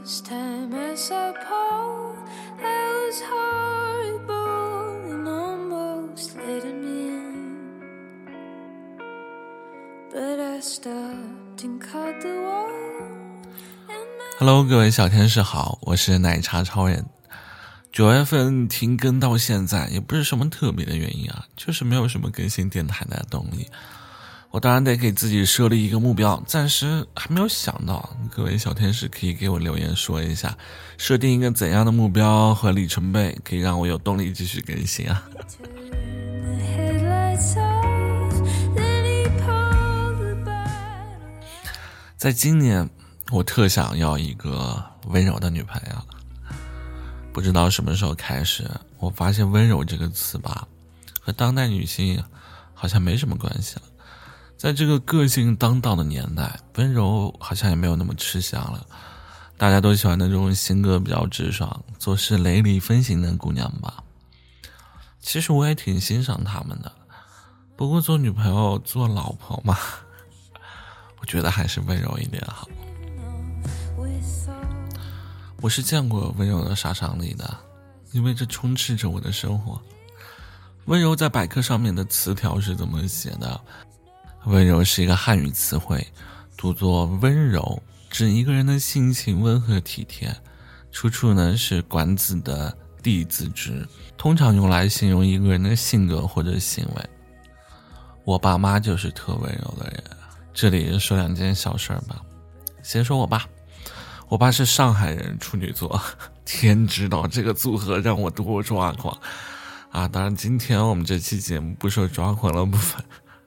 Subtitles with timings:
[0.00, 2.14] first time I saw Paul,
[2.58, 7.80] that was horrible and almost let him in.
[10.10, 12.70] But I stopped and caught the wall.
[14.38, 17.04] Hello，各位小天使好，我是奶茶超人。
[17.92, 23.68] 九月份停更到现在，也不是什么特别的原因啊，就是没有什么更新电台的动力。
[24.52, 28.16] 我当然得给自己设立一个目标，暂时还没有想到。
[28.34, 30.58] 各位小天使可以给我留言说一下，
[30.98, 35.22] 设定一个怎样的目标和里程碑，可以让我有动力继续更新啊？
[42.16, 42.90] 在今年，
[43.30, 45.96] 我特想要一个温柔的女朋友。
[47.32, 50.66] 不知道什么时候开始，我发现“温柔”这个词吧，
[51.20, 52.20] 和当代女性
[52.74, 53.82] 好像没什么关系了。
[54.60, 58.86] 在这个个性当道的年代，温柔好像也没有那么吃香了。
[59.56, 64.04] 大家都喜欢那种性格比较直爽、做事雷厉风行的姑娘吧。
[65.18, 66.92] 其实我也挺欣赏她们的，
[67.74, 69.78] 不过做女朋友、做老婆嘛，
[71.20, 72.68] 我觉得还是温柔一点好。
[75.62, 77.56] 我是见过温柔的杀伤力的，
[78.12, 79.80] 因为这充斥着我的生活。
[80.84, 83.58] 温柔在百科上面的词条是怎么写的？
[84.46, 86.06] 温柔是一个汉语词汇，
[86.56, 90.34] 读作温柔，指一个人的性情温和体贴。
[90.90, 92.70] 出处呢是管子的
[93.02, 93.70] 《弟子之》，
[94.16, 97.10] 通常用来形容一个人的性格或者行为。
[98.24, 100.02] 我爸妈就是特温柔的人。
[100.52, 102.20] 这里说两件小事儿吧，
[102.82, 103.44] 先说我爸。
[104.28, 106.00] 我爸是上海人，处女座，
[106.44, 109.16] 天知道这个组合让我多抓狂
[109.90, 110.08] 啊！
[110.08, 113.04] 当然，今天我们这期节目不说抓狂的部分，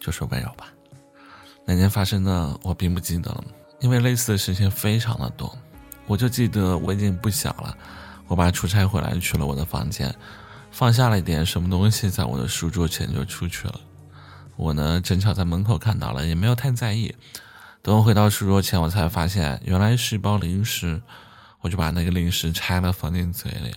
[0.00, 0.68] 就说温柔吧。
[1.66, 3.44] 那年发生的我并不记得了，
[3.80, 5.52] 因为类似的事情非常的多。
[6.06, 7.76] 我就记得我已经不小了，
[8.28, 10.14] 我爸出差回来去了我的房间，
[10.70, 13.80] 放下了一点什么东西在我的书桌前就出去了。
[14.54, 17.12] 我呢，正巧在门口看到了，也没有太在意。
[17.82, 21.02] 等我回到书桌前，我才发现原来是一包零食，
[21.60, 23.74] 我就把那个零食拆了放进嘴里，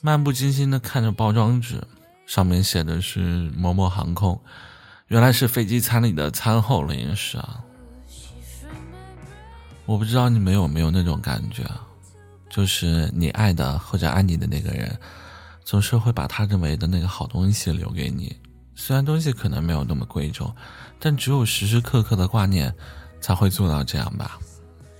[0.00, 1.80] 漫不经心地看着包装纸，
[2.26, 3.20] 上面写的是
[3.56, 4.40] 某某航空，
[5.08, 7.62] 原来是飞机餐里的餐后零食啊！
[9.84, 11.62] 我不知道你们有没有那种感觉，
[12.50, 14.98] 就是你爱的或者爱你的那个人，
[15.64, 18.36] 总是会把他认为的那个好东西留给你，
[18.74, 20.52] 虽然东西可能没有那么贵重，
[20.98, 22.74] 但只有时时刻刻的挂念，
[23.20, 24.36] 才会做到这样吧。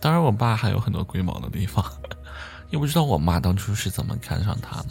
[0.00, 1.84] 当然，我爸还有很多龟毛的地方，
[2.70, 4.88] 也不知道我妈当初是怎么看上他的。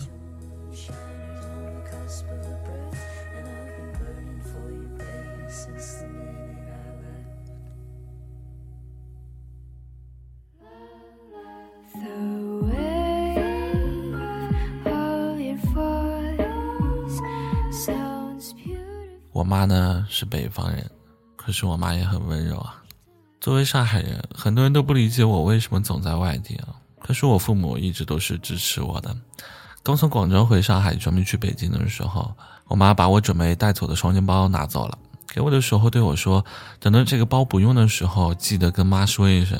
[19.41, 20.87] 我妈呢是北方人，
[21.35, 22.75] 可是我妈也很温柔啊。
[23.39, 26.67] 作为上海人，很多人都不理解我为什么总在外地啊。
[26.99, 29.17] 可是我父母一直都是支持我的。
[29.81, 32.31] 刚从广州回上海，准备去北京的时候，
[32.67, 34.95] 我妈把我准备带走的双肩包拿走了，
[35.27, 36.45] 给我的时候对我说
[36.79, 39.59] ：“等到这个包不用的时候，记得跟妈说一声。”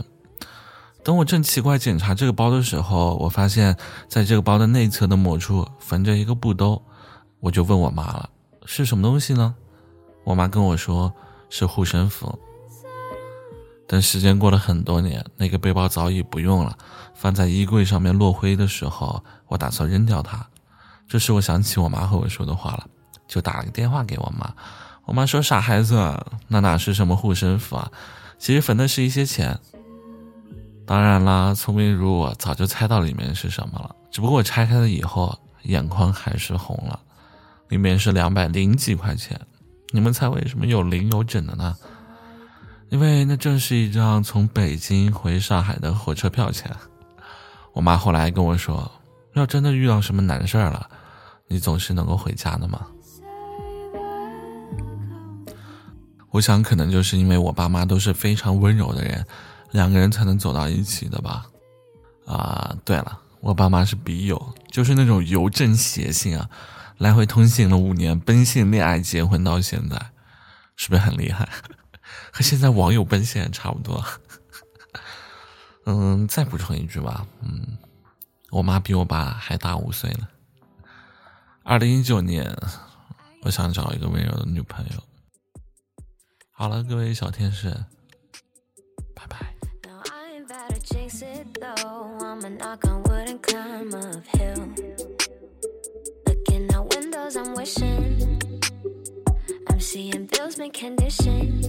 [1.04, 3.76] 等我正奇怪检查这个包的时候，我发现
[4.08, 6.80] 在这个包的内侧的某处缝着一个布兜，
[7.40, 8.30] 我就问我妈了
[8.68, 9.56] ：“是什么东西呢？”
[10.24, 11.14] 我妈跟我说
[11.50, 12.38] 是护身符。
[13.88, 16.78] 等时间过了很多年，那个背包早已不用了，
[17.14, 20.48] 放在衣柜上面落灰的时候，我打算扔掉它。
[21.08, 22.88] 这时我想起我妈和我说的话了，
[23.28, 24.54] 就打了个电话给我妈。
[25.04, 26.18] 我妈说：“傻孩子，
[26.48, 27.92] 那哪是什么护身符啊？
[28.40, 29.60] 其实缝的是一些钱。”
[30.88, 33.94] 当然啦，聪明如我，早就猜到里面是什么了。
[34.10, 36.98] 只不过我拆开了以后，眼眶还是红了，
[37.68, 39.40] 里面是两百零几块钱。
[39.92, 41.76] 你们猜为什么有零有整的呢？
[42.90, 46.70] 因为那正是一张从北京回上海的火车票钱。
[47.74, 48.90] 我妈后来跟我说，
[49.34, 50.90] 要真的遇到什么难事儿了，
[51.48, 52.86] 你总是能够回家的嘛。
[56.32, 59.26] 我想可能就是因为我爸妈都是非常温柔的人，
[59.72, 61.46] 两个人才能走到一起的吧。
[62.26, 66.50] 啊，对了，我爸妈是笔友，就是那种邮政写信啊，
[67.02, 70.12] 来回通信了五年，奔现恋爱结婚到现在，
[70.76, 71.50] 是不是很厉害？
[72.32, 74.06] 和现在网友奔现差不多。
[75.88, 77.76] 嗯，再补充一句吧，嗯，
[78.52, 80.28] 我妈比我爸还大五岁呢。
[81.64, 82.56] 二零一九年，
[83.42, 85.04] 我想找一个温柔的女朋友。
[86.52, 87.72] 好了，各位小天使，
[89.16, 89.56] 拜拜。
[92.62, 92.78] Now
[97.62, 97.78] windows,
[99.70, 101.62] I'm seeing bills, make condition.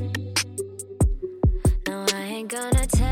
[1.87, 3.12] No, I ain't gonna tell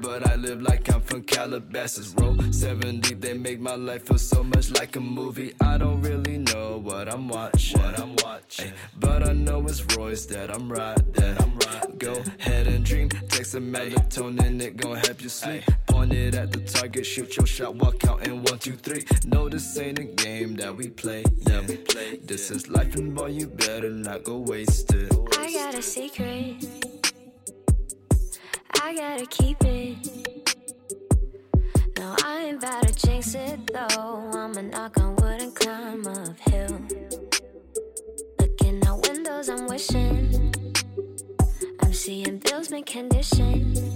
[0.00, 2.14] but I live like I'm from Calabasas.
[2.18, 5.52] Roll 70, they make my life feel so much like a movie.
[5.60, 7.80] I don't really know what I'm watching.
[7.80, 8.72] What I'm watching.
[8.98, 11.12] but I know it's Royce that I'm riding.
[11.12, 11.98] That I'm riding.
[11.98, 13.08] Go ahead and dream.
[13.08, 15.62] Take some melatonin, it gon' help you sleep.
[15.86, 19.04] Point it at the target, shoot your shot, walk out in one, two, three.
[19.26, 21.24] No, this ain't a game that we play.
[21.46, 22.18] Yeah, we play.
[22.22, 25.12] This is life, and boy, you better not go waste it.
[25.38, 26.97] I got a secret.
[28.88, 30.56] I gotta keep it.
[31.98, 34.30] No, I ain't about to jinx it though.
[34.32, 36.80] I'ma knock on wood and climb up uphill.
[38.40, 40.54] Looking out windows, I'm wishing.
[41.82, 43.87] I'm seeing bills, make condition.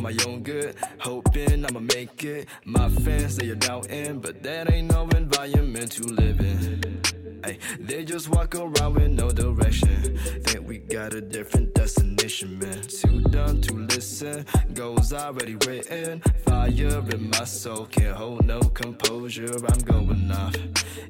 [0.00, 2.48] For my own good, hoping I'ma make it.
[2.64, 7.02] My fans say you're doubting, but that ain't no environment to live in.
[7.44, 10.16] Ay, they just walk around with no direction.
[10.44, 12.82] Think we got a different destination, man.
[12.82, 14.44] Too dumb to listen,
[14.74, 16.20] goals already written.
[16.46, 19.54] Fire in my soul, can't hold no composure.
[19.68, 20.54] I'm going off.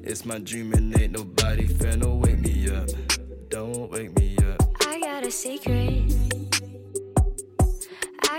[0.03, 2.89] It's my dream and ain't nobody finna wake me up.
[3.49, 4.61] Don't wake me up.
[4.87, 6.30] I got a secret.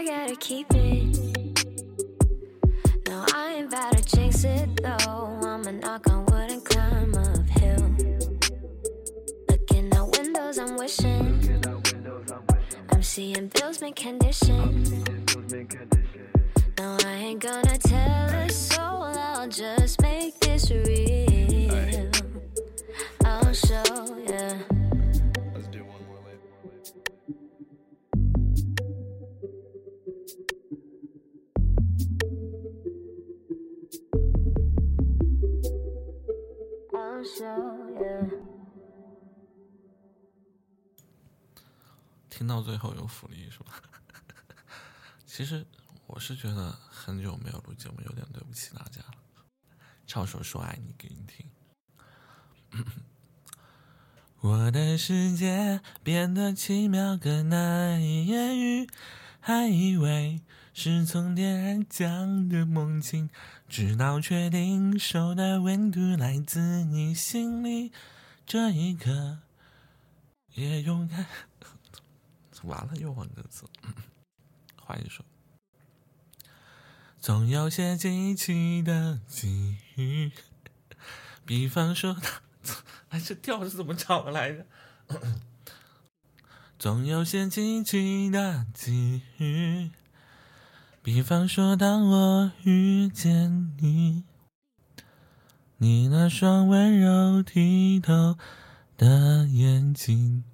[0.04, 1.64] Gotta keep it.
[3.08, 5.38] No, I ain't about to jinx it though.
[5.42, 7.94] I'ma knock on wood and climb uphill.
[9.48, 11.62] Looking out windows, I'm wishing.
[12.90, 14.82] I'm seeing bills, make condition.
[16.78, 19.04] No, I ain't gonna tell a soul.
[19.04, 22.10] I'll just make this real.
[23.24, 23.91] I'll show
[42.32, 43.78] 听到最后有福利是吧？
[45.26, 45.66] 其实
[46.06, 49.02] 我是觉得很久没有录节目，有点对不起大家。
[50.06, 51.46] 唱首《说爱你》给你听。
[54.40, 58.88] 我的世界变得奇妙，更难以言喻，
[59.38, 60.40] 还以为
[60.72, 63.28] 是从天而降的梦境，
[63.68, 67.92] 直到确定手的温度来自你心里，
[68.46, 69.40] 这一刻
[70.54, 71.26] 也勇敢。
[72.64, 73.64] 完了，又换歌词，
[74.76, 75.24] 换一首。
[77.20, 80.32] 总有些惊奇的际遇，
[81.44, 82.16] 比方说，
[83.10, 84.66] 哎，这调是怎么唱来着？
[86.78, 89.90] 总有些惊奇的际遇，
[91.00, 94.24] 比方说，当我遇见你，
[95.76, 98.36] 你那双温柔剔透
[98.96, 100.44] 的眼睛。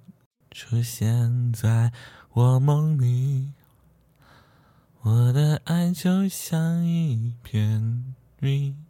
[0.59, 1.93] 出现在
[2.33, 3.53] 我梦里，
[4.99, 8.85] 我的爱就像一片云，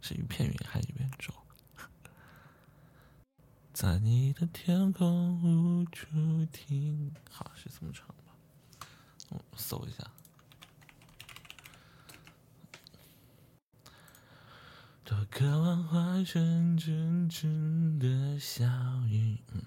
[0.00, 1.32] 是一片云还是一片舟？
[3.72, 8.34] 在你的天空无处停，好是这么唱吧？
[9.28, 10.04] 我搜一下。
[15.04, 18.64] 多渴望化成阵阵的小
[19.06, 19.38] 雨。
[19.54, 19.62] 嗯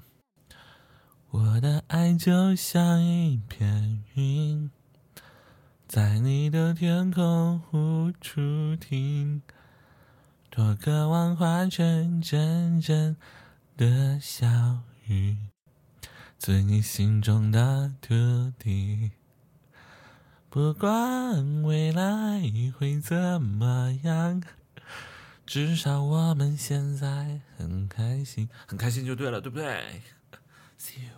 [1.38, 4.72] 我的爱就像一片云，
[5.86, 9.42] 在你的天空无处停，
[10.50, 13.18] 多渴望化成阵阵
[13.76, 14.48] 的小
[15.08, 15.36] 雨，
[16.40, 18.14] 醉你心中的土
[18.58, 19.12] 地。
[20.50, 22.42] 不管未来
[22.78, 24.42] 会怎么样，
[25.46, 30.02] 至少我们现在很开心，很开心就对了，对不对
[30.80, 31.15] ？See you。